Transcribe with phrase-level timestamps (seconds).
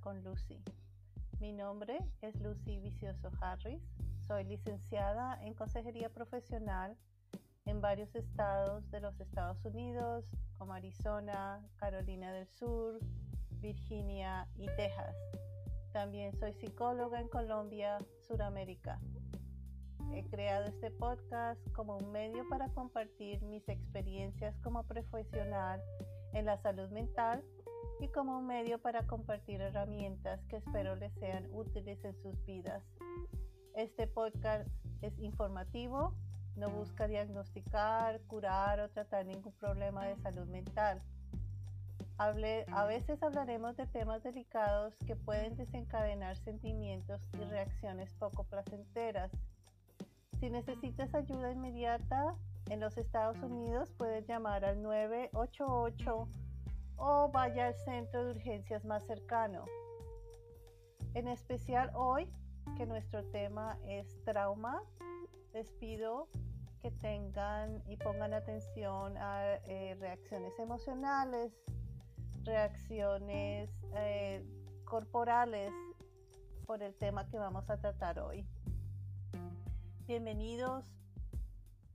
[0.00, 0.62] Con Lucy.
[1.40, 3.82] Mi nombre es Lucy Vicioso Harris.
[4.26, 6.96] Soy licenciada en Consejería Profesional
[7.66, 10.24] en varios estados de los Estados Unidos,
[10.58, 12.98] como Arizona, Carolina del Sur,
[13.60, 15.14] Virginia y Texas.
[15.92, 18.98] También soy psicóloga en Colombia, Suramérica.
[20.12, 25.82] He creado este podcast como un medio para compartir mis experiencias como profesional
[26.32, 27.44] en la salud mental
[28.00, 32.82] y como un medio para compartir herramientas que espero les sean útiles en sus vidas.
[33.74, 34.68] Este podcast
[35.02, 36.14] es informativo,
[36.56, 41.02] no busca diagnosticar, curar o tratar ningún problema de salud mental.
[42.18, 49.32] a veces hablaremos de temas delicados que pueden desencadenar sentimientos y reacciones poco placenteras.
[50.38, 52.36] Si necesitas ayuda inmediata
[52.70, 56.28] en los Estados Unidos, puedes llamar al 988
[56.96, 59.64] o vaya al centro de urgencias más cercano.
[61.14, 62.28] En especial hoy,
[62.76, 64.82] que nuestro tema es trauma,
[65.52, 66.28] les pido
[66.80, 71.52] que tengan y pongan atención a eh, reacciones emocionales,
[72.42, 74.44] reacciones eh,
[74.84, 75.72] corporales
[76.66, 78.46] por el tema que vamos a tratar hoy.
[80.06, 80.84] Bienvenidos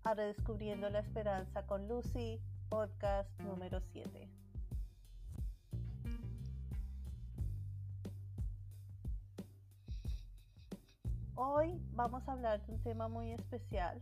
[0.04, 4.28] a Redescubriendo la Esperanza con Lucy, podcast número 7.
[11.42, 14.02] Hoy vamos a hablar de un tema muy especial.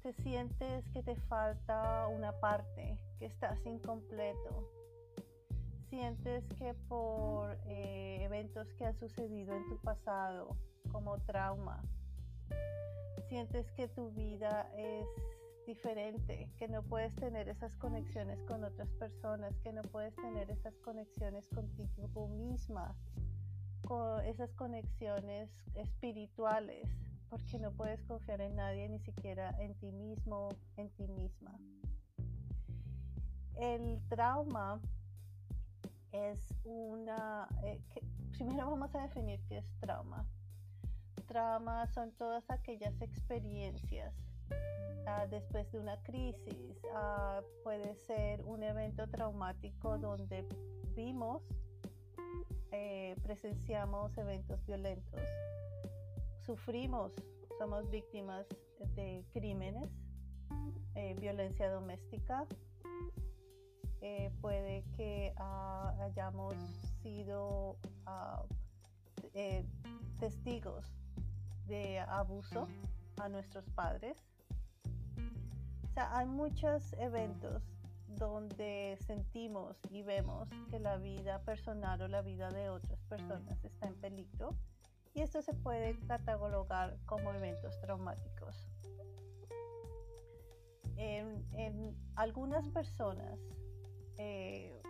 [0.00, 4.70] Te sientes que te falta una parte, que estás incompleto.
[5.90, 10.56] Sientes que por eh, eventos que han sucedido en tu pasado,
[10.92, 11.82] como trauma,
[13.28, 15.08] sientes que tu vida es
[15.66, 20.78] diferente, que no puedes tener esas conexiones con otras personas, que no puedes tener esas
[20.78, 22.94] conexiones contigo misma
[24.24, 26.88] esas conexiones espirituales,
[27.30, 31.58] porque no puedes confiar en nadie, ni siquiera en ti mismo, en ti misma.
[33.56, 34.80] El trauma
[36.12, 37.48] es una...
[37.64, 37.80] Eh,
[38.32, 40.24] primero vamos a definir qué es trauma.
[41.26, 44.14] Trauma son todas aquellas experiencias
[45.06, 46.78] ah, después de una crisis.
[46.94, 50.46] Ah, puede ser un evento traumático donde
[50.94, 51.42] vimos
[52.72, 55.20] eh, presenciamos eventos violentos,
[56.44, 57.12] sufrimos,
[57.58, 58.46] somos víctimas
[58.94, 59.88] de crímenes,
[60.94, 62.46] eh, violencia doméstica,
[64.00, 66.54] eh, puede que ah, hayamos
[67.02, 68.44] sido ah,
[70.18, 70.84] testigos
[71.66, 72.66] de abuso
[73.18, 74.16] a nuestros padres.
[75.84, 77.62] O sea, hay muchos eventos
[78.16, 83.86] donde sentimos y vemos que la vida personal o la vida de otras personas está
[83.86, 84.56] en peligro
[85.14, 88.68] y esto se puede catalogar como eventos traumáticos.
[90.96, 93.38] En, algunas personas,
[94.16, 94.80] eh,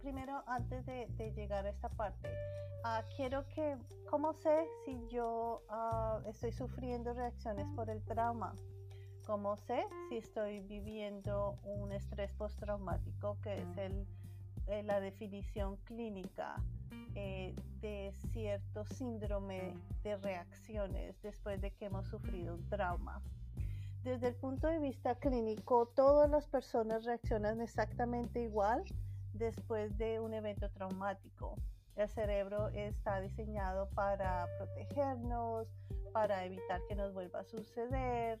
[0.00, 2.28] primero antes de, llegar a esta parte,
[2.84, 3.76] ah, quiero que,
[4.10, 8.54] ¿cómo sé si yo ah, estoy sufriendo reacciones por el trauma?
[9.28, 14.06] ¿Cómo sé si estoy viviendo un estrés postraumático, que es el,
[14.68, 16.56] eh, la definición clínica
[17.14, 23.20] eh, de cierto síndrome de reacciones después de que hemos sufrido un trauma?
[24.02, 28.82] Desde el punto de vista clínico, todas las personas reaccionan exactamente igual
[29.34, 31.54] después de un evento traumático.
[31.96, 35.68] El cerebro está diseñado para protegernos,
[36.14, 38.38] para evitar que nos vuelva a suceder,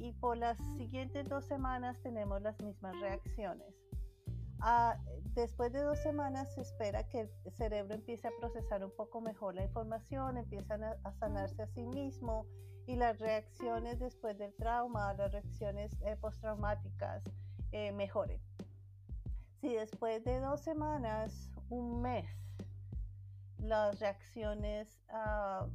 [0.00, 3.74] y por las siguientes dos semanas tenemos las mismas reacciones.
[4.60, 4.96] Ah,
[5.34, 9.54] después de dos semanas se espera que el cerebro empiece a procesar un poco mejor
[9.54, 12.46] la información, empiezan a, sanarse a sí mismo
[12.86, 17.22] y las reacciones después del trauma, las reacciones eh, postraumáticas
[17.72, 18.40] eh, mejoren.
[19.60, 22.26] Si después de dos semanas, un mes,
[23.58, 25.66] las reacciones ah,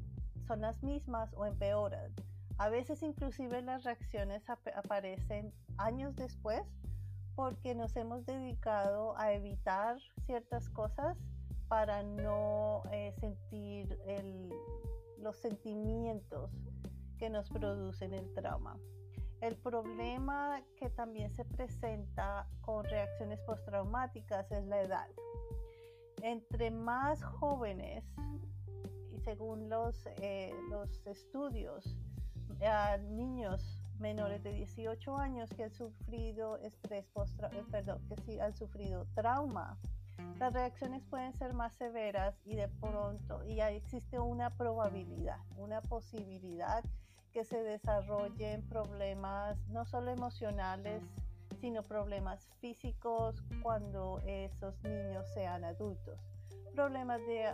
[0.48, 2.14] son las mismas o empeoran,
[2.58, 6.64] a veces inclusive las reacciones aparecen años después
[7.36, 11.18] porque nos hemos dedicado a evitar ciertas cosas
[11.68, 13.98] para no eh, sentir
[15.18, 16.52] los sentimientos
[17.18, 18.78] que nos producen el trauma.
[19.42, 25.08] El problema que también se presenta con reacciones postraumáticas es la edad.
[26.22, 28.06] Entre más jóvenes,
[29.12, 31.98] y según los, eh, los estudios,
[32.64, 38.40] a niños menores de 18 años que han sufrido estrés post eh, perdón, que sí
[38.40, 39.78] han sufrido trauma.
[40.40, 46.84] Las reacciones pueden ser más severas y de pronto y existe una probabilidad, una posibilidad
[47.34, 51.04] que se desarrollen problemas no solo emocionales,
[51.60, 56.20] sino problemas físicos cuando esos niños sean adultos.
[56.74, 57.46] Problemas de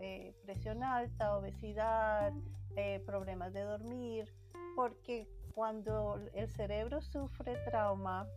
[0.00, 2.32] eh, presión alta, obesidad,
[2.76, 4.32] eh, problemas de dormir,
[4.78, 5.26] porque
[5.56, 8.28] cuando el cerebro sufre trauma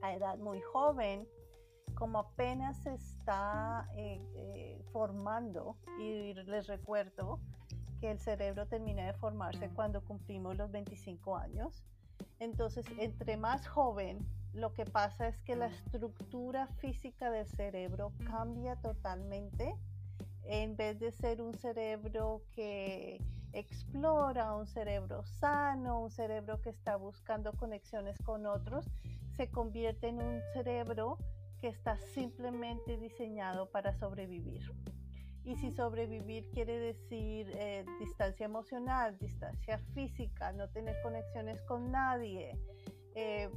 [0.00, 1.28] a edad muy joven,
[1.94, 7.40] como apenas se está eh, formando, y les recuerdo
[8.08, 11.84] el cerebro termina de formarse cuando cumplimos los 25 años.
[12.38, 14.18] Entonces, entre más joven,
[14.52, 19.74] lo que pasa es que la estructura física del cerebro cambia totalmente.
[20.44, 23.20] En vez de ser un cerebro que
[23.54, 28.90] explora, un cerebro sano, un cerebro que está buscando conexiones con otros,
[29.36, 31.18] se convierte en un cerebro
[31.60, 34.62] que está simplemente diseñado para sobrevivir.
[35.44, 42.58] Y si sobrevivir quiere decir eh, distancia emocional, distancia física, no tener conexiones con nadie,
[43.14, 43.50] eh,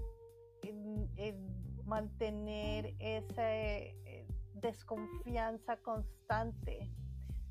[1.85, 6.91] mantener esa eh, desconfianza constante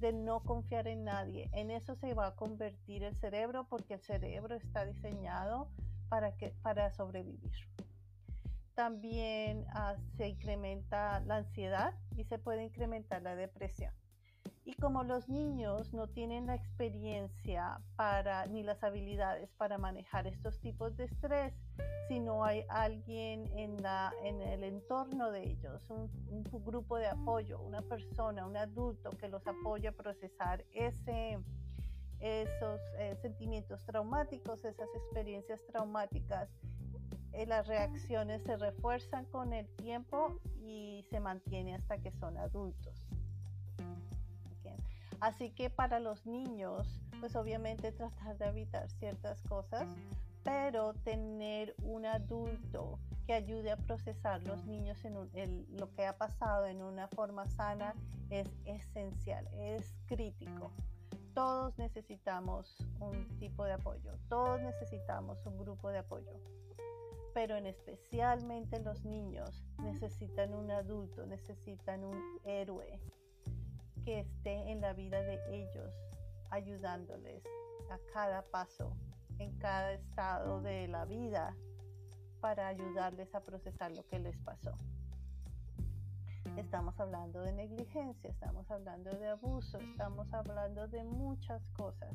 [0.00, 4.00] de no confiar en nadie, en eso se va a convertir el cerebro porque el
[4.00, 5.68] cerebro está diseñado
[6.08, 7.52] para, que, para sobrevivir.
[8.74, 13.92] También ah, se incrementa la ansiedad y se puede incrementar la depresión.
[14.66, 20.58] Y como los niños no tienen la experiencia para, ni las habilidades para manejar estos
[20.58, 21.54] tipos de estrés,
[22.08, 26.10] si no hay alguien en, la, en el entorno de ellos, un,
[26.64, 31.38] grupo de apoyo, una persona, un adulto que los apoya a procesar ese,
[32.18, 36.48] esos eh, sentimientos traumáticos, esas experiencias traumáticas,
[37.32, 43.06] eh, las reacciones se refuerzan con el tiempo y se mantiene hasta que son adultos.
[45.20, 49.86] Así que para los niños, pues obviamente tratar de evitar ciertas cosas,
[50.44, 56.66] pero tener un adulto que ayude a procesar los niños en lo que ha pasado
[56.66, 57.94] en una forma sana
[58.30, 60.70] es esencial, es crítico.
[61.34, 66.32] Todos necesitamos un tipo de apoyo, todos necesitamos un grupo de apoyo,
[67.34, 73.00] pero en especialmente los niños necesitan un adulto, necesitan un héroe,
[74.06, 75.92] que esté en la vida de ellos,
[76.50, 77.42] ayudándoles
[77.90, 78.96] a cada paso,
[79.40, 81.56] en cada estado de la vida,
[82.40, 84.76] para ayudarles a procesar lo que les pasó.
[86.56, 92.14] Estamos hablando de negligencia, estamos hablando de abuso, estamos hablando de muchas cosas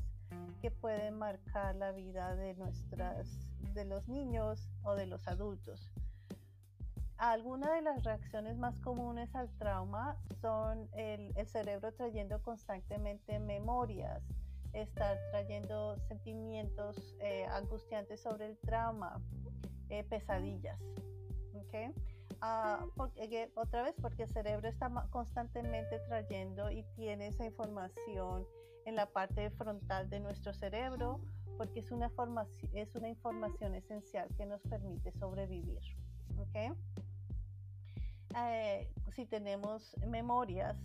[0.62, 3.28] que pueden marcar la vida de nuestras
[3.74, 5.92] de los niños o de los adultos.
[7.22, 14.24] Algunas de las reacciones más comunes al trauma son el, cerebro trayendo constantemente memorias,
[14.74, 19.22] estar trayendo sentimientos eh, angustiantes sobre el trauma,
[19.90, 20.80] eh, pesadillas.
[22.42, 22.84] Ah,
[23.54, 28.48] otra vez, porque el cerebro está constantemente trayendo y tiene esa información
[28.86, 31.22] en la parte frontal de nuestro cerebro,
[31.56, 32.12] porque es una,
[32.74, 35.84] es una información esencial que nos permite sobrevivir.
[36.40, 36.72] ¿okay?
[38.38, 40.78] Eh, si tenemos memorias,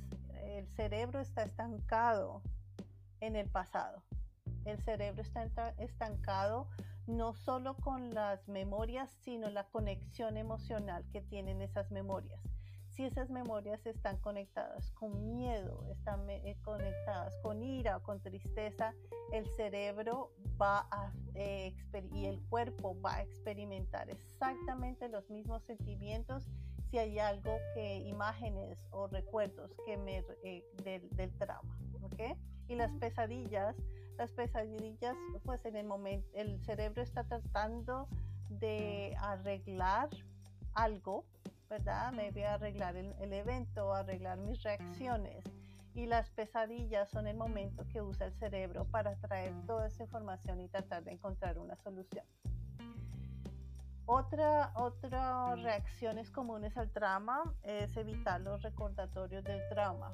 [0.44, 2.42] el cerebro está estancado
[3.20, 4.02] en el pasado.
[4.64, 6.68] El cerebro está estancado
[7.06, 12.40] no solo con las memorias, sino la conexión emocional que tienen esas memorias.
[12.88, 18.94] Si esas memorias están conectadas con miedo, están eh, conectadas con ira o con tristeza,
[19.32, 21.74] el cerebro va a eh,
[22.12, 26.48] y el cuerpo va a experimentar exactamente los mismos sentimientos
[26.96, 32.38] si hay algo que imágenes o recuerdos que me eh, del, del, trauma, ¿ok?
[32.68, 33.76] Y las pesadillas,
[34.16, 38.08] las pesadillas, pues en el momento el cerebro está tratando
[38.48, 40.08] de arreglar
[40.72, 41.26] algo,
[41.68, 42.12] ¿verdad?
[42.12, 45.44] Me voy a arreglar el, el evento, arreglar mis reacciones.
[45.94, 50.62] Y las pesadillas son el momento que usa el cerebro para traer toda esa información
[50.62, 52.24] y tratar de encontrar una solución.
[54.06, 60.12] Otra, otras reacciones comunes al trauma es evitar los recordatorios del trauma.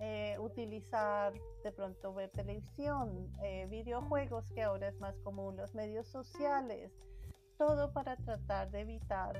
[0.00, 6.06] Eh, utilizar de pronto ver televisión, eh, videojuegos que ahora es más común, los medios
[6.08, 6.92] sociales,
[7.58, 9.36] todo para tratar de evitar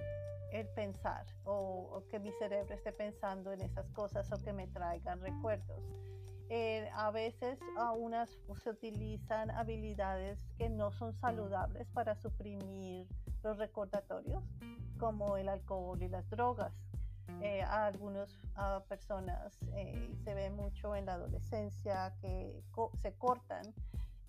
[0.52, 5.21] el pensar o, que mi cerebro esté pensando en esas cosas o que me traigan
[5.21, 5.83] recuerdos.
[6.50, 8.31] Eh, a veces a unas
[8.62, 13.07] se utilizan habilidades que no son saludables para suprimir
[13.43, 14.43] los recordatorios,
[14.99, 16.73] como el alcohol y las drogas.
[17.43, 18.31] eh, a algunas
[18.88, 22.62] personas eh, se ve mucho en la adolescencia que
[23.02, 23.62] se cortan,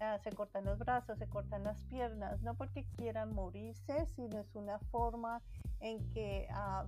[0.01, 4.53] ah, se cortan los brazos, se cortan las piernas, no porque quieran morirse, sino es
[4.53, 5.41] una forma
[5.79, 6.85] en que ah,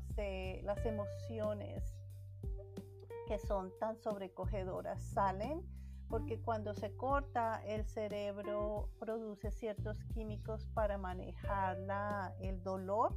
[0.64, 1.82] las emociones
[3.32, 5.66] que son tan sobrecogedoras salen
[6.10, 11.78] porque cuando se corta el cerebro produce ciertos químicos para manejar
[12.42, 13.16] el dolor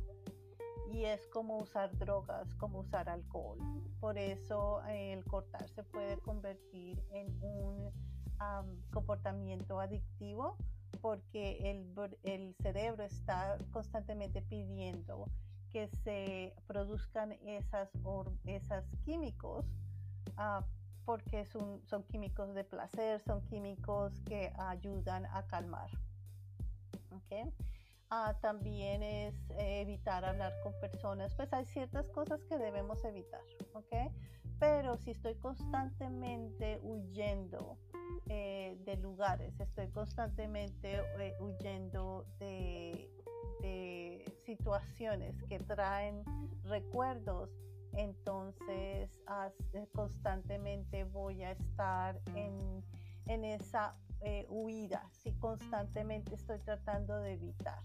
[0.92, 3.58] y es como usar drogas, como usar alcohol.
[3.98, 7.90] Por eso eh, el cortar se puede convertir en un
[8.92, 10.56] comportamiento adictivo
[11.00, 11.58] porque
[12.22, 15.26] el, cerebro está constantemente pidiendo
[15.72, 17.90] que se produzcan esas,
[18.46, 19.66] esas químicos
[20.36, 20.64] ah,
[21.04, 25.90] porque son, son químicos de placer, son químicos que ayudan a calmar.
[27.10, 27.52] ¿okay?
[28.10, 33.40] Ah, también es eh, evitar hablar con personas, pues hay ciertas cosas que debemos evitar,
[33.72, 34.12] ¿ok?
[34.60, 37.76] Pero si estoy constantemente huyendo
[38.28, 43.10] eh, de lugares, estoy constantemente eh, huyendo de,
[43.60, 46.22] de situaciones que traen
[46.62, 47.50] recuerdos,
[47.96, 49.10] entonces
[49.94, 52.84] constantemente voy a estar en,
[53.26, 57.82] en esa eh, huida, si constantemente estoy tratando de evitar.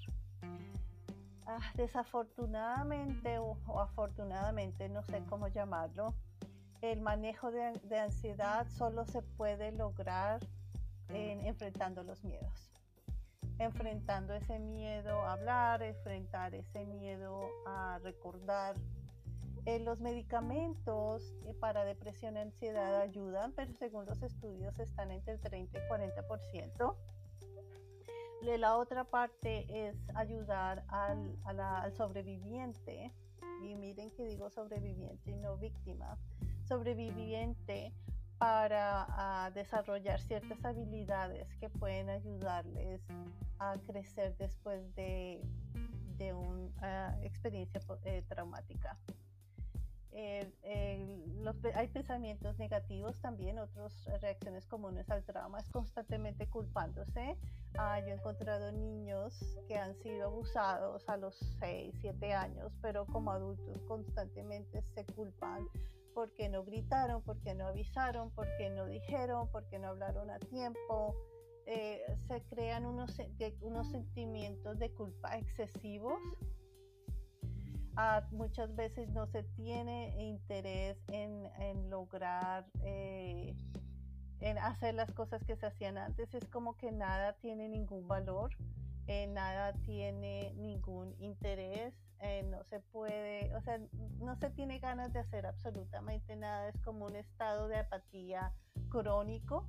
[1.45, 6.13] Ah, desafortunadamente o, afortunadamente, no sé cómo llamarlo,
[6.81, 10.39] el manejo de, ansiedad solo se puede lograr
[11.09, 12.71] enfrentando los miedos.
[13.57, 18.75] Enfrentando ese miedo a hablar, enfrentar ese miedo a recordar
[19.65, 25.33] eh, los medicamentos eh, para depresión y ansiedad ayudan, pero según los estudios están entre
[25.33, 26.95] el 30 y 40%.
[28.41, 33.11] La otra parte es ayudar al, sobreviviente,
[33.61, 36.17] y miren que digo sobreviviente y no víctima,
[36.63, 37.93] sobreviviente
[38.37, 43.01] para desarrollar ciertas habilidades que pueden ayudarles
[43.59, 45.41] a crecer después de,
[46.33, 48.97] una ah, experiencia eh, traumática
[50.11, 57.37] hay pensamientos negativos también, otras reacciones comunes al trauma, es constantemente culpándose.
[57.77, 59.33] Ah, yo he encontrado niños
[59.67, 65.67] que han sido abusados a los 6, 7 años, pero como adultos constantemente se culpan
[66.13, 71.15] porque no gritaron, porque no avisaron, porque no dijeron, porque no hablaron a tiempo.
[71.65, 73.15] Eh, se crean unos,
[73.61, 76.19] unos sentimientos de culpa excesivos
[78.31, 83.55] muchas veces no se tiene interés en, lograr, eh,
[84.39, 86.33] en hacer las cosas que se hacían antes.
[86.33, 88.51] Es como que nada tiene ningún valor,
[89.07, 93.79] eh, nada tiene ningún interés, eh, no se puede, o sea,
[94.19, 96.69] no se tiene ganas de hacer absolutamente nada.
[96.69, 98.53] Es como un estado de apatía
[98.89, 99.67] crónico.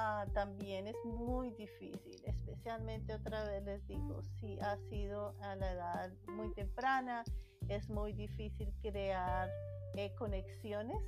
[0.00, 5.72] Ah, también es muy difícil, especialmente otra vez les digo, si ha sido a la
[5.72, 7.24] edad muy temprana,
[7.68, 9.50] es muy difícil crear
[9.94, 11.02] eh, conexiones,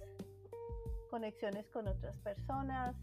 [1.09, 2.97] conexiones con otras personas,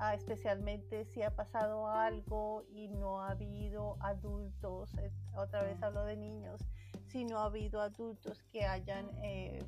[0.00, 6.02] ah, especialmente si ha pasado algo y no ha habido adultos, eh, otra vez hablo
[6.06, 6.60] de niños,
[7.06, 9.62] si no ha habido adultos que hayan eh,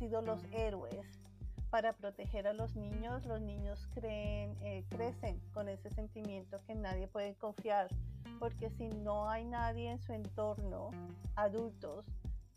[0.00, 1.21] sido los héroes
[1.72, 7.08] para proteger a los niños, los niños creen, eh, crecen con ese sentimiento que nadie
[7.08, 7.88] puede confiar,
[8.38, 10.90] porque si no hay nadie en su entorno,
[11.34, 12.04] adultos,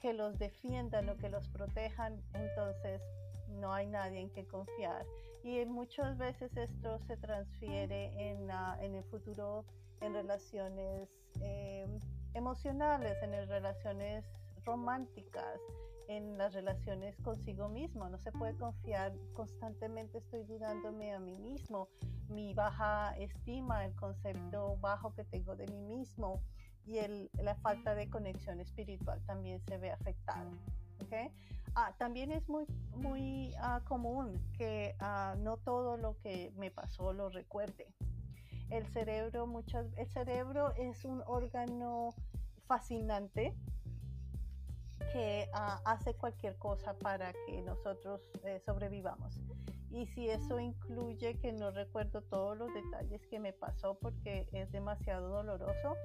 [0.02, 3.02] que los defiendan o que los protejan, entonces
[3.48, 5.06] no hay nadie en que confiar.
[5.46, 8.50] Y muchas veces esto se transfiere en,
[8.82, 9.64] en el futuro
[10.02, 11.08] en relaciones
[11.40, 11.88] eh,
[12.34, 14.26] emocionales, en relaciones
[14.66, 15.62] románticas,
[16.08, 18.10] en las relaciones consigo mismo.
[18.10, 21.90] No se puede confiar, constantemente estoy dudándome a mí mismo,
[22.30, 26.42] mi baja estima, el concepto bajo que tengo de mí mismo
[26.86, 30.52] y el, la falta de conexión espiritual también se ve afectada.
[31.04, 31.30] ¿okay?
[31.76, 37.14] Ah, también es muy, muy ah, común que ah, no todo lo que me pasó
[37.14, 37.88] lo recuerde.
[38.70, 42.10] El cerebro, muchas, el cerebro es un órgano
[42.66, 43.54] fascinante
[45.12, 49.40] que ah, hace cualquier cosa para que nosotros eh, sobrevivamos.
[49.92, 54.70] Y si eso incluye que no recuerdo todos los detalles que me pasó porque es
[54.72, 55.96] demasiado doloroso,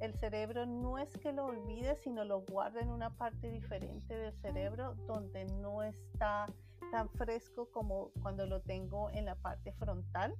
[0.00, 4.32] el cerebro no es que lo olvide, sino lo guarda en una parte diferente del
[4.42, 6.46] cerebro donde no está
[6.92, 10.34] tan fresco como cuando lo tengo en la parte frontal.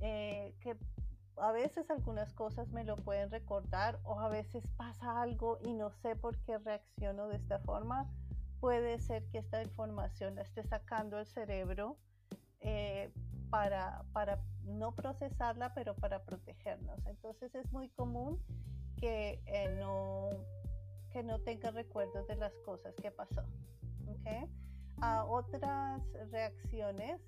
[0.00, 0.76] Eh, que
[1.36, 5.90] a veces algunas cosas me lo pueden recordar o a veces pasa algo y no
[5.90, 8.10] sé por qué reacciono de esta forma.
[8.60, 11.96] Puede ser que esta información la esté sacando el cerebro
[12.60, 13.12] eh,
[13.50, 17.04] para, para no procesarla, pero para protegernos.
[17.06, 18.40] Entonces es muy común
[18.96, 20.30] que, eh, no,
[21.10, 23.42] que no tenga recuerdos de las cosas que pasó.
[24.06, 24.48] ¿okay?
[25.00, 27.20] A otras reacciones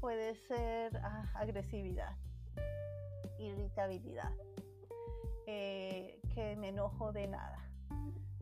[0.00, 2.16] puede ser ah, agresividad,
[3.38, 4.32] irritabilidad,
[5.46, 7.70] eh, que me enojo de nada.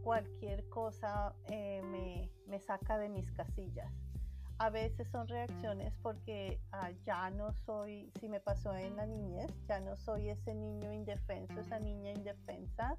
[0.03, 3.93] Cualquier cosa eh, me, me saca de mis casillas
[4.59, 9.53] a veces son reacciones porque ah, ya no soy, si me pasó en la niñez,
[9.69, 12.97] ya no soy ese niño indefenso, esa niña indefensa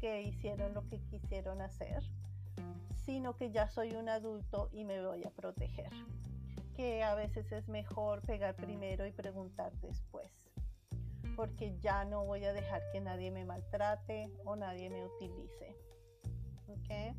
[0.00, 2.02] que hicieron lo que quisieron hacer,
[3.04, 5.90] sino que ya soy un adulto y me voy a proteger.
[6.74, 10.30] Que a veces es mejor pegar primero y preguntar después,
[11.38, 15.72] porque ya no voy a dejar que nadie me maltrate o nadie me utilice.
[16.66, 17.14] ¿Okay?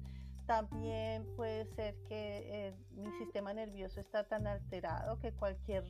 [0.45, 5.85] También puede ser que eh, mi sistema nervioso está tan alterado que cualquier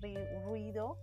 [0.45, 0.95] ruido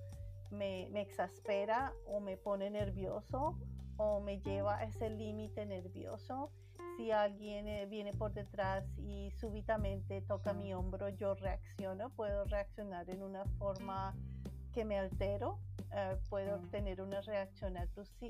[0.52, 3.58] me, exaspera o me pone nervioso
[3.96, 6.52] o me lleva a ese límite nervioso.
[6.96, 13.10] Si alguien eh, viene por detrás y súbitamente toca mi hombro, yo reacciono, puedo reaccionar
[13.10, 14.14] en una forma
[14.76, 15.58] que me altero,
[15.90, 17.78] eh, puedo tener una reacción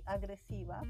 [0.06, 0.80] agresiva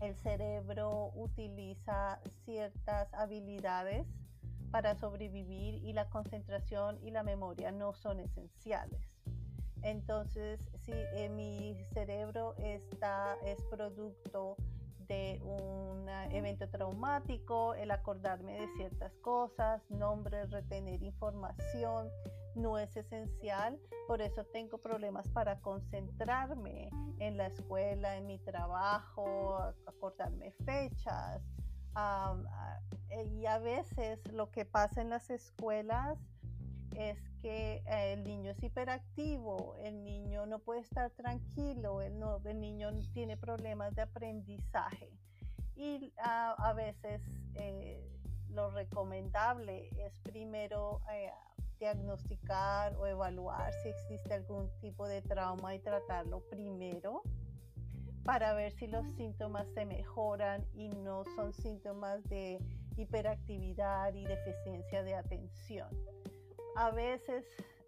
[0.00, 4.06] el cerebro utiliza ciertas habilidades
[4.70, 9.00] para sobrevivir y la concentración y la memoria no son esenciales.
[9.82, 14.56] Entonces, si eh, mi cerebro está, es producto
[15.06, 22.08] de un evento traumático, el acordarme de ciertas cosas, nombres, retener información,
[22.56, 29.58] no es esencial, por eso tengo problemas para concentrarme en la escuela, en mi trabajo,
[29.86, 31.42] acordarme fechas.
[33.34, 36.18] y a veces lo que pasa en las escuelas
[36.94, 42.18] es que eh, el niño es hiperactivo, el niño no puede estar tranquilo, el,
[42.60, 45.10] niño tiene problemas de aprendizaje.
[45.74, 47.20] Y a veces
[47.54, 48.02] eh,
[48.48, 51.02] lo recomendable es primero
[51.78, 57.22] diagnosticar o evaluar si existe algún tipo de trauma y tratarlo primero
[58.24, 62.58] para ver si los síntomas se mejoran y no son síntomas de
[62.96, 65.88] hiperactividad y deficiencia de atención.
[66.76, 67.44] A veces,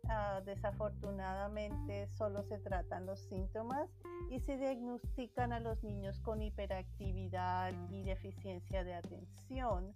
[0.09, 3.91] ah, desafortunadamente, solo se tratan los síntomas
[4.31, 9.93] y se diagnostican a los niños con hiperactividad y deficiencia de atención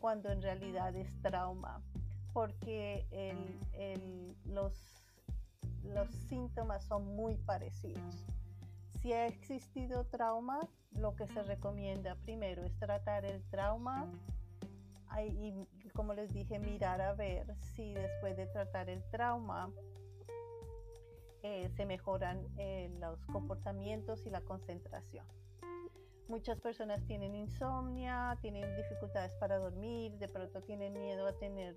[0.00, 1.82] cuando en realidad es trauma
[2.36, 3.06] porque
[4.44, 4.74] los,
[6.28, 8.26] síntomas son muy parecidos.
[9.00, 14.12] Si ha existido trauma, lo que se recomienda primero es tratar el trauma
[15.18, 19.72] y, como les dije, mirar a ver si después de tratar el trauma
[21.42, 25.24] eh, se mejoran eh, los comportamientos y la concentración.
[26.28, 31.76] Muchas personas tienen insomnia, tienen dificultades para dormir, de pronto tienen miedo a tener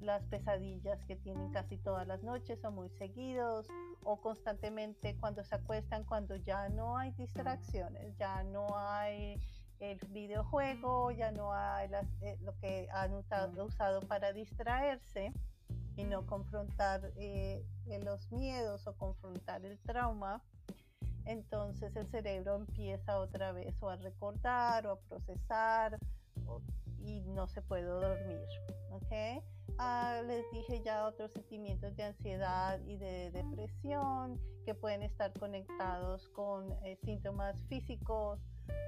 [0.00, 3.66] las pesadillas que tienen casi todas las noches o muy seguidos
[4.04, 9.40] o constantemente cuando se acuestan, cuando ya no hay distracciones, ya no hay
[9.80, 11.90] el videojuego, ya no hay
[12.22, 15.32] eh, lo que han usado, para distraerse
[15.96, 17.64] y no confrontar eh,
[18.04, 20.40] los miedos o confrontar el trauma
[21.26, 25.98] entonces el cerebro empieza otra vez o a recordar o a procesar
[26.98, 28.46] y no se puede dormir.
[28.90, 29.40] ¿okay?
[29.78, 36.28] Ah, les dije ya otros sentimientos de ansiedad y de depresión que pueden estar conectados
[36.30, 38.40] con eh, síntomas físicos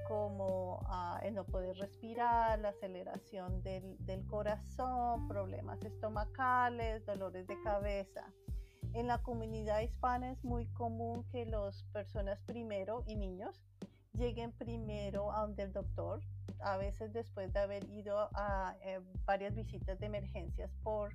[0.07, 7.61] como ah, el no poder respirar, la aceleración del, del corazón, problemas estomacales, dolores de
[7.61, 8.25] cabeza.
[8.93, 13.61] En la comunidad hispana es muy común que las personas primero y niños
[14.13, 16.21] lleguen primero a donde el doctor,
[16.59, 21.13] a veces después de haber ido a eh, varias visitas de emergencias por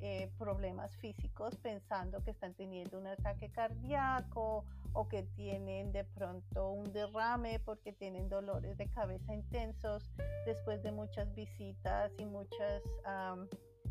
[0.00, 6.70] eh, problemas físicos, pensando que están teniendo un ataque cardíaco o que tienen de pronto
[6.70, 10.10] un derrame porque tienen dolores de cabeza intensos
[10.44, 12.82] después de muchas visitas y muchas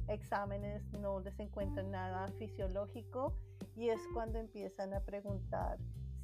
[0.07, 3.33] exámenes no les encuentran nada fisiológico
[3.75, 5.77] y es cuando empiezan a preguntar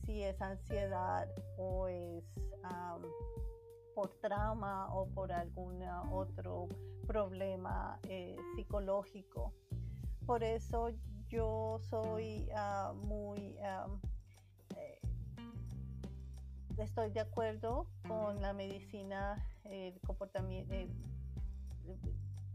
[0.05, 2.23] si es ansiedad o es
[3.93, 6.67] por trauma o por algún otro
[7.05, 9.53] problema eh, psicológico.
[10.25, 10.89] Por eso
[11.27, 13.57] yo soy ah, muy,
[14.77, 15.01] eh,
[16.77, 20.73] estoy de acuerdo con la medicina, el comportamiento,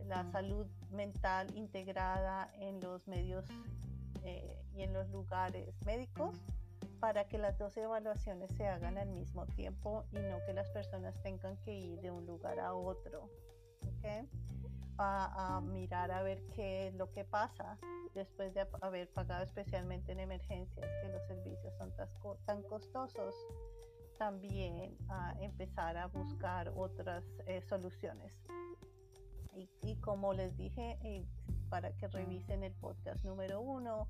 [0.06, 3.44] la salud mental integrada en los medios
[4.24, 6.34] eh, y en los lugares médicos
[7.00, 11.14] para que las dos evaluaciones se hagan al mismo tiempo y no que las personas
[11.22, 13.30] tengan que ir de un lugar a otro.
[14.98, 17.76] A, mirar a ver qué es lo que pasa
[18.14, 21.92] después de haber pagado especialmente en emergencias, que los servicios son
[22.46, 23.34] tan, costosos,
[24.16, 28.32] también a empezar a buscar otras eh, soluciones.
[29.56, 31.24] Y, como les dije, eh,
[31.70, 34.08] para que revisen el podcast número uno,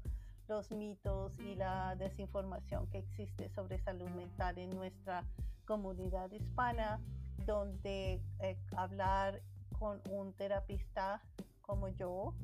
[0.48, 5.24] los mitos y la desinformación que existe sobre salud mental en nuestra
[5.64, 7.00] comunidad hispana,
[7.44, 9.40] donde eh, hablar
[9.78, 11.22] con un terapista
[11.62, 12.34] como yo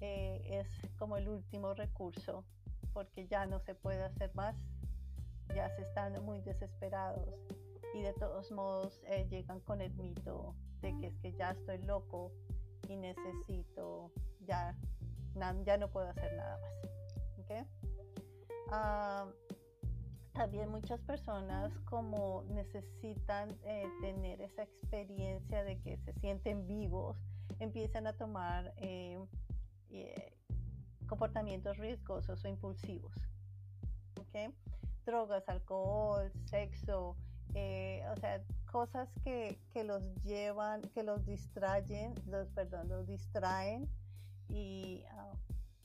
[0.00, 2.44] eh, es como el último recurso,
[2.92, 4.56] porque ya no se puede hacer más,
[5.54, 7.28] ya se están muy desesperados
[7.94, 11.78] y de todos modos eh, llegan con el mito de que es que ya estoy
[11.78, 12.32] loco
[12.88, 14.76] y necesito, ya,
[15.64, 16.74] ya no puedo hacer nada más.
[18.70, 19.26] Ah,
[20.32, 27.16] también muchas personas como necesitan eh, tener esa experiencia de que se sienten vivos,
[27.60, 29.18] empiezan a tomar eh,
[31.06, 33.14] comportamientos riesgosos o impulsivos.
[35.06, 37.16] Drogas, alcohol, sexo,
[37.50, 43.88] o sea, cosas que, que, los llevan, que los distraen, los, perdón, los distraen,
[44.48, 45.32] y, ah,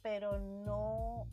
[0.01, 1.27] pero no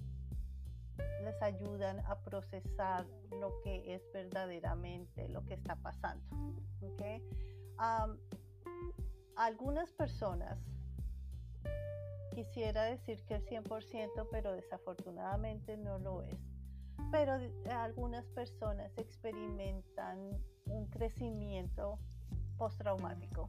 [1.22, 3.06] les ayudan a procesar
[3.40, 6.24] lo que es verdaderamente lo que está pasando.
[9.36, 10.58] algunas personas,
[12.34, 16.55] quisiera decir que el 100%, pero desafortunadamente no lo es.
[17.10, 17.38] Pero
[17.70, 20.18] algunas personas experimentan
[20.66, 21.98] un crecimiento
[22.58, 23.48] postraumático.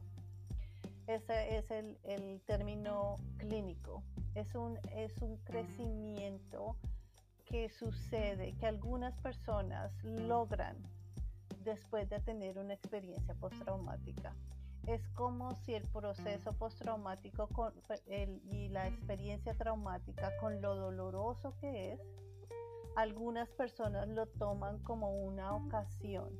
[1.06, 4.02] Ese es el, el término clínico.
[4.34, 6.76] Es un, es un crecimiento
[7.46, 10.76] que sucede, que algunas personas logran
[11.64, 14.34] después de tener una experiencia postraumática.
[14.86, 17.48] Es como si el proceso postraumático
[18.50, 22.00] y la experiencia traumática, con lo doloroso que es,
[22.98, 26.32] algunas personas lo toman como una ocasión,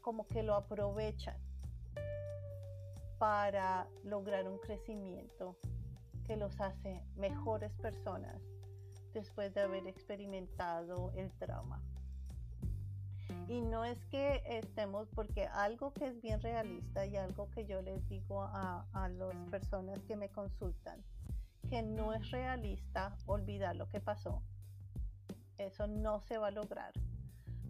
[0.00, 1.36] como que lo aprovechan
[3.20, 5.56] para lograr un crecimiento
[6.26, 8.42] que los hace mejores personas
[9.14, 11.80] después de haber experimentado el trauma.
[13.46, 17.80] Y no es que estemos, porque algo que es bien realista y algo que yo
[17.80, 21.00] les digo a, a las personas que me consultan,
[21.70, 24.42] que no es realista olvidar lo que pasó.
[25.56, 26.92] Eso no se va a lograr.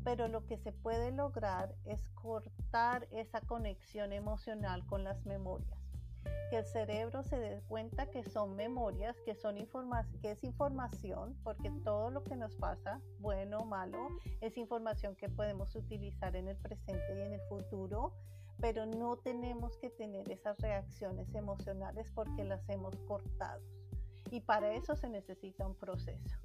[0.03, 5.81] Pero lo que se puede lograr es cortar esa conexión emocional con las memorias
[6.51, 9.57] que el cerebro se dé cuenta que son memorias, que, son
[10.21, 14.09] que es información, porque todo lo que nos pasa, bueno o malo,
[14.41, 18.13] es información que podemos utilizar en el presente y en el futuro,
[18.61, 23.63] pero no tenemos que tener esas reacciones emocionales porque las hemos cortado.
[24.31, 26.39] Y para eso se necesita un proceso.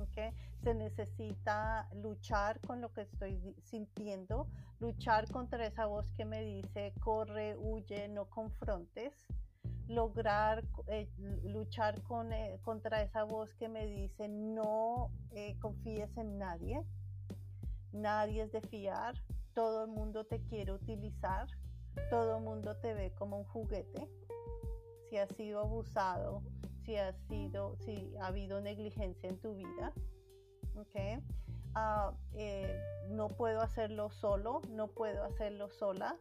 [0.00, 0.30] ¿okay?
[0.62, 4.48] Se necesita luchar con lo que estoy sintiendo,
[4.80, 9.12] luchar contra esa voz que me dice, corre, huye, no confrontes
[9.88, 11.08] lograr eh,
[11.44, 16.82] luchar con, eh, contra esa voz que me dice no eh, confíes en nadie,
[17.92, 19.14] nadie es de fiar,
[19.54, 21.48] todo el mundo te quiere utilizar,
[22.08, 24.08] todo el mundo te ve como un juguete,
[25.08, 26.42] si has sido abusado,
[26.84, 29.92] si ha sido, si ha habido negligencia en tu vida,
[30.76, 31.18] okay.
[31.74, 32.12] Ah,
[33.08, 36.16] no puedo hacerlo solo, no puedo hacerlo sola,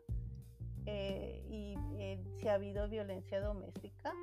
[0.86, 4.14] eh, y eh, si ha habido violencia doméstica.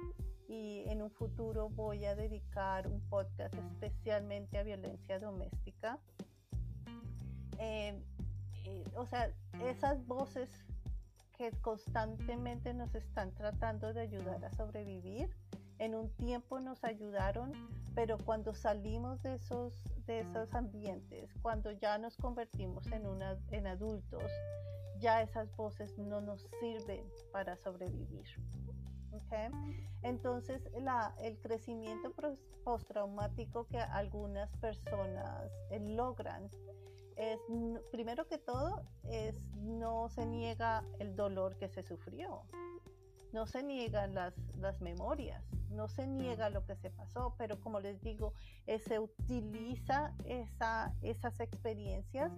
[0.48, 5.98] Y en un futuro voy a dedicar un podcast especialmente a violencia doméstica.
[7.58, 8.02] Eh,
[8.96, 9.32] o sea,
[9.64, 10.50] esas voces
[11.38, 15.30] que constantemente nos están tratando de ayudar a sobrevivir,
[15.80, 17.52] en un tiempo nos ayudaron,
[17.94, 23.66] pero cuando salimos de esos, de esos ambientes, cuando ya nos convertimos en, una, en
[23.66, 24.30] adultos,
[24.98, 28.26] ya esas voces no nos sirven para sobrevivir.
[30.02, 30.62] Entonces,
[31.18, 32.12] el crecimiento
[32.62, 36.50] postraumático que algunas personas eh, logran
[37.16, 37.38] es,
[37.90, 42.42] primero que todo, es no se niega el dolor que se sufrió.
[43.32, 47.80] No se niegan las, las memorias, no se niega lo que se pasó, pero como
[47.80, 48.34] les digo,
[48.66, 52.32] eh, se utiliza esa, esas experiencias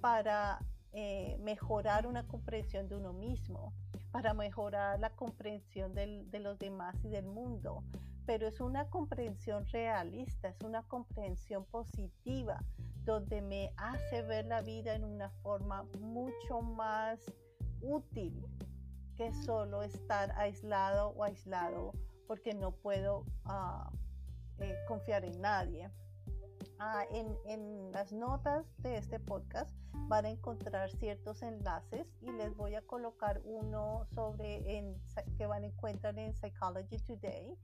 [0.00, 0.60] para
[0.92, 3.72] eh, mejorar una comprensión de uno mismo,
[4.12, 7.82] para mejorar la comprensión del, de los demás y del mundo.
[8.26, 12.62] Pero es una comprensión realista, es una comprensión positiva,
[13.04, 17.18] donde me hace ver la vida en una forma mucho más
[17.80, 18.44] útil
[19.18, 21.92] que solo estar aislado o aislado
[22.28, 23.90] porque no puedo uh,
[24.60, 25.90] eh, confiar en nadie.
[26.78, 29.74] Ah, en, en, las notas de este podcast
[30.06, 34.96] van a encontrar ciertos enlaces y les voy a colocar uno sobre en,
[35.36, 37.56] que van a encontrar en Psychology Today,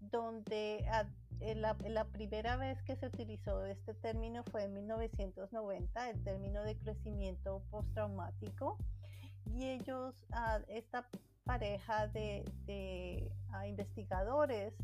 [0.00, 1.06] donde a,
[1.40, 6.62] en la, la, primera vez que se utilizó este término fue en 1990, el término
[6.62, 8.78] de crecimiento postraumático.
[9.46, 11.08] Y ellos, uh, esta
[11.44, 12.44] pareja de,
[13.50, 14.74] uh, investigadores,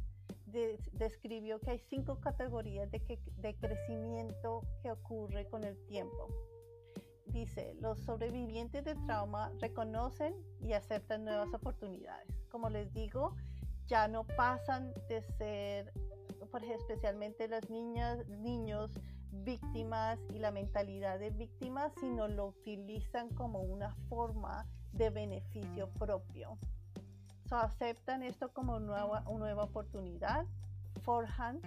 [0.92, 6.28] describió que hay cinco categorías de, de crecimiento que ocurre con el tiempo.
[7.26, 12.26] Dice, los sobrevivientes de trauma reconocen y aceptan nuevas oportunidades.
[12.50, 13.36] Como les digo,
[13.86, 15.92] ya no pasan de ser,
[16.74, 18.90] especialmente las niñas, niños,
[19.32, 26.58] víctimas y la mentalidad de víctimas, sino lo utilizan como una forma de beneficio propio
[27.58, 30.46] aceptan esto como nueva, una nueva oportunidad,
[31.02, 31.60] forjan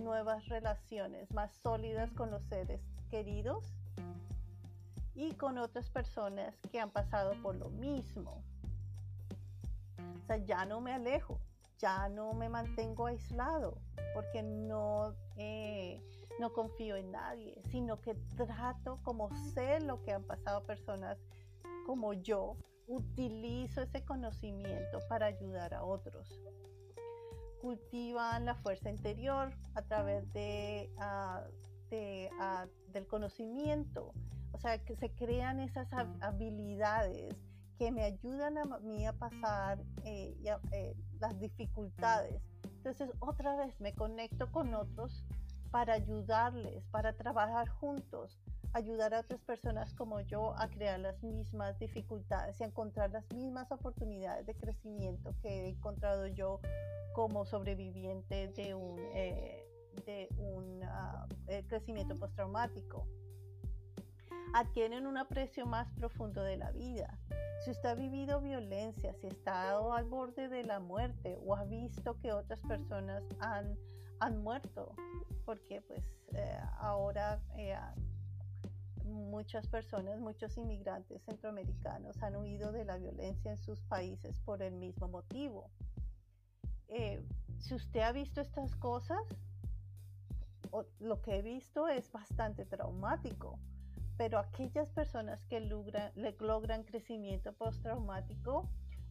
[0.00, 2.80] nuevas relaciones más sólidas con los seres
[3.10, 3.64] queridos
[5.14, 8.42] y con otras personas que han pasado por lo mismo.
[10.22, 11.40] O sea, ya no me alejo,
[11.78, 13.76] ya no me mantengo aislado
[14.14, 16.00] porque no, eh,
[16.38, 21.18] no confío en nadie, sino que trato como sé lo que han pasado personas
[21.86, 26.40] como yo utilizo ese conocimiento para ayudar a otros.
[27.60, 30.90] Cultivan la fuerza interior a través de,
[31.90, 34.12] de uh, del conocimiento,
[34.52, 35.88] o sea, que se crean esas
[36.20, 37.34] habilidades
[37.78, 40.36] que me ayudan a mí a pasar eh,
[40.72, 42.42] eh, las dificultades.
[42.64, 45.24] Entonces, otra vez me conecto con otros
[45.70, 48.38] para ayudarles, para trabajar juntos,
[48.72, 53.30] ayudar a otras personas como yo a crear las mismas dificultades y a encontrar las
[53.32, 56.60] mismas oportunidades de crecimiento que he encontrado yo
[57.14, 59.64] como sobreviviente de un, eh,
[60.06, 63.06] de un uh, crecimiento postraumático.
[64.54, 67.18] Adquieren un aprecio más profundo de la vida.
[67.64, 71.64] Si usted ha vivido violencia, si ha estado al borde de la muerte o ha
[71.64, 73.76] visto que otras personas han,
[74.20, 74.94] han muerto,
[75.44, 76.04] porque pues
[76.34, 77.76] eh, ahora eh,
[79.04, 84.74] muchas personas, muchos inmigrantes centroamericanos han huido de la violencia en sus países por el
[84.74, 85.70] mismo motivo.
[86.88, 87.22] Eh,
[87.58, 89.20] si usted ha visto estas cosas,
[91.00, 93.58] lo que he visto es bastante traumático,
[94.16, 98.68] pero aquellas personas que logran, logran crecimiento postraumático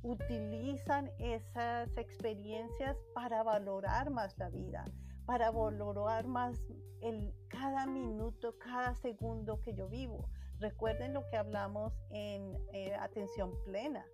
[0.07, 4.85] utilizan esas experiencias para valorar más la vida,
[5.25, 6.57] para valorar más
[7.01, 10.29] el, cada minuto, cada segundo que yo vivo.
[10.59, 14.05] Recuerden lo que hablamos en eh, atención plena.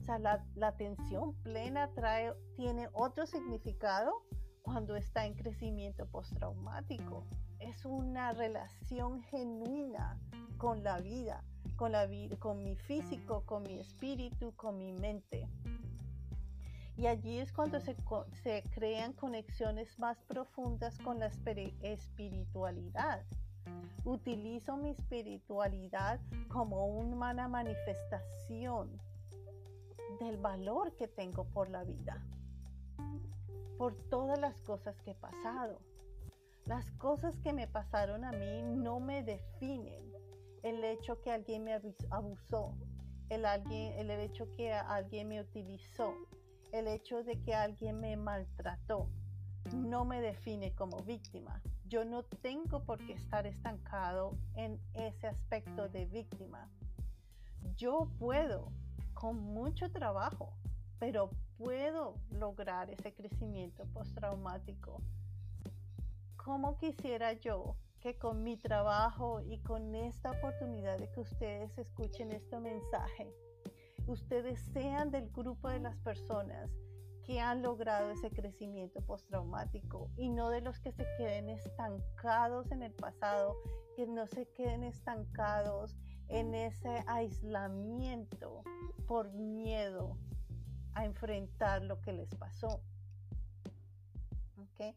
[0.00, 4.22] O sea, la, atención plena trae, tiene otro significado
[4.62, 7.26] cuando está en crecimiento postraumático.
[7.58, 10.18] Es una relación genuina
[10.58, 11.42] con la vida,
[11.76, 12.08] con la
[12.38, 15.48] con mi físico, con mi espíritu, con mi mente.
[16.96, 17.94] Y allí es cuando se,
[18.42, 21.30] se crean conexiones más profundas con la
[21.82, 23.22] espiritualidad.
[24.04, 28.98] Utilizo mi espiritualidad como una manifestación
[30.20, 32.24] del valor que tengo por la vida,
[33.76, 35.80] por todas las cosas que he pasado.
[36.64, 40.15] Las cosas que me pasaron a mí no me definen.
[40.66, 42.74] El hecho que alguien me abusó,
[43.28, 46.12] el, alguien, el hecho que alguien me utilizó,
[46.72, 49.08] el hecho de que alguien me maltrató
[49.72, 51.62] no me define como víctima.
[51.86, 56.68] Yo no tengo por qué estar estancado en ese aspecto de víctima.
[57.76, 58.72] Yo puedo,
[59.14, 60.52] con mucho trabajo,
[60.98, 65.00] pero puedo lograr ese crecimiento postraumático.
[66.36, 67.76] ¿Cómo quisiera yo
[68.06, 73.34] que con mi trabajo y con esta oportunidad de que ustedes escuchen este mensaje,
[74.06, 76.70] ustedes sean del grupo de las personas
[77.24, 82.84] que han logrado ese crecimiento postraumático y no de los que se queden estancados en
[82.84, 83.56] el pasado,
[83.96, 85.96] que no se queden estancados
[86.28, 88.62] en ese aislamiento
[89.08, 90.16] por miedo
[90.94, 92.80] a enfrentar lo que les pasó.
[94.74, 94.94] Okay.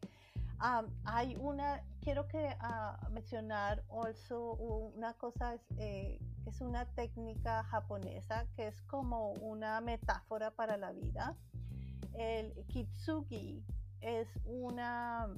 [1.04, 8.68] hay una, quiero que uh, mencionar also una cosa, eh, es una técnica japonesa que
[8.68, 11.36] es como una metáfora para la vida.
[12.14, 13.64] El kitsugi
[14.00, 15.28] es, una,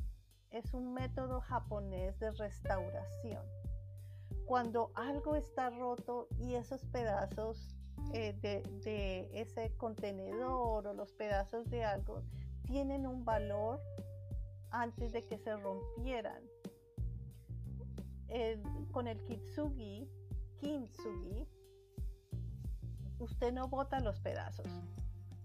[0.72, 3.44] un método japonés de restauración.
[4.46, 7.76] Cuando algo está roto y esos pedazos
[8.12, 12.22] eh, de, de ese contenedor o los pedazos de algo
[12.66, 13.80] tienen un valor
[14.72, 16.42] antes de que se rompieran.
[18.92, 20.08] con el kitsugi,
[20.58, 21.46] kintsugi,
[23.18, 24.68] usted no bota los pedazos.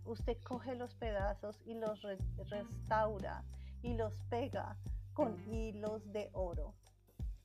[0.05, 2.01] Usted coge los pedazos y los
[2.49, 3.43] restaura
[3.81, 4.77] y los pega
[5.13, 6.73] con hilos de oro.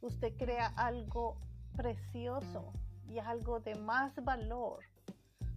[0.01, 1.39] Usted crea algo
[1.75, 2.73] precioso
[3.09, 4.85] y algo de más valor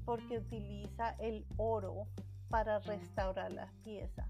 [0.03, 2.07] porque utiliza el oro
[2.49, 4.27] para restaurar la pieza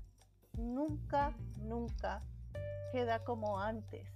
[0.58, 2.22] nunca, nunca
[2.92, 4.08] queda como antes.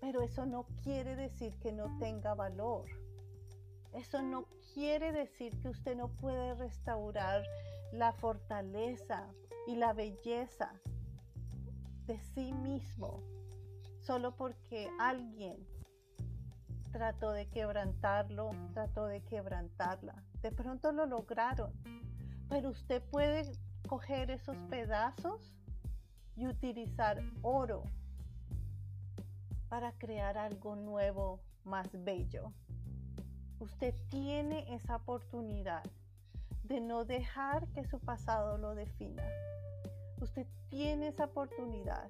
[0.00, 2.86] Pero eso no quiere decir que no tenga valor.
[3.92, 7.44] Eso no quiere decir que usted no puede restaurar
[7.92, 9.28] la fortaleza
[9.66, 10.72] y la belleza
[12.06, 13.20] de sí mismo
[14.02, 15.56] solo porque alguien
[16.90, 20.22] trató de quebrantarlo, trató de quebrantarla.
[20.42, 21.72] De pronto lo lograron,
[22.48, 23.44] pero usted puede
[23.88, 25.52] coger esos pedazos
[26.36, 27.84] y utilizar oro
[29.68, 32.52] para crear algo nuevo, más bello.
[33.58, 35.82] Usted tiene esa oportunidad
[36.64, 39.22] de no dejar que su pasado lo defina.
[40.20, 42.08] Usted tiene esa oportunidad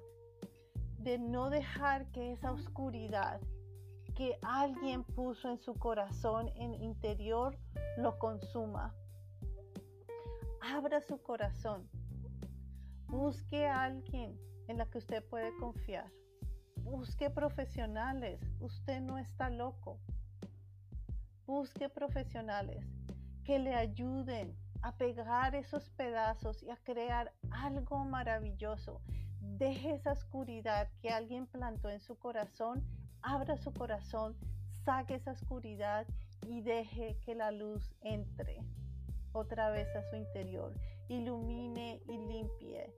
[0.99, 3.39] de no dejar que esa oscuridad
[4.15, 7.57] que alguien puso en su corazón en interior
[7.97, 8.93] lo consuma
[10.63, 11.89] abra su corazón.
[13.07, 16.09] Busque a alguien en la que usted puede confiar.
[16.77, 18.39] Busque profesionales.
[18.61, 19.99] Usted no está loco.
[21.45, 22.85] Busque profesionales
[23.43, 29.01] que le ayuden a pegar esos pedazos y a crear algo maravilloso.
[29.41, 32.83] Deje esa oscuridad que alguien plantó en su corazón.
[33.21, 34.37] Abra su corazón,
[34.85, 36.07] saque esa oscuridad
[36.47, 38.61] y deje que la luz entre
[39.33, 40.73] otra vez a su interior,
[41.09, 42.93] ilumine y limpie.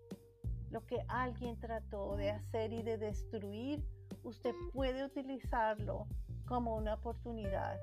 [0.69, 3.83] Lo que alguien trató de hacer y de destruir,
[4.23, 6.07] usted puede utilizarlo
[6.45, 7.79] como una oportunidad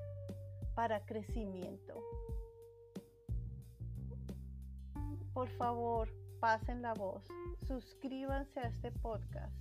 [0.75, 2.01] para crecimiento.
[5.33, 7.23] Por favor, pasen la voz,
[7.67, 9.53] suscríbanse a este podcast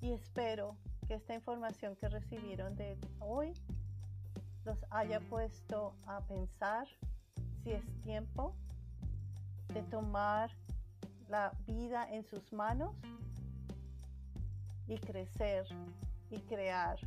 [0.00, 3.52] y espero que esta información que recibieron de hoy
[4.64, 6.86] los haya puesto a pensar
[7.62, 8.54] si es tiempo
[9.72, 10.50] de tomar
[11.28, 12.96] la vida en sus manos
[14.86, 15.66] y crecer
[16.30, 16.98] y crear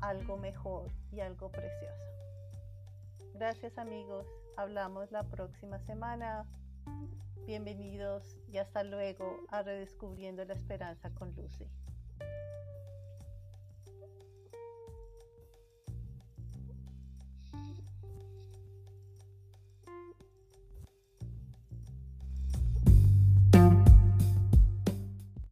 [0.00, 2.04] algo mejor y algo precioso.
[3.34, 4.26] Gracias amigos,
[4.56, 6.44] hablamos la próxima semana.
[7.46, 11.66] Bienvenidos y hasta luego a Redescubriendo la Esperanza con Lucy.